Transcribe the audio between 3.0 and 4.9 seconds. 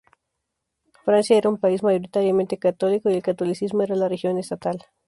y el catolicismo era la religión estatal.